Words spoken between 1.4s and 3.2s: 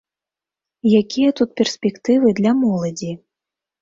тут перспектывы для моладзі?